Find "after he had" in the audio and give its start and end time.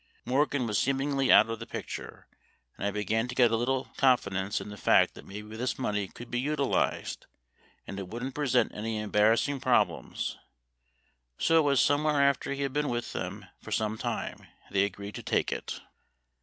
12.19-12.73